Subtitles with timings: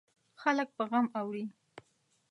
[0.41, 1.45] خلک په غم اړوي.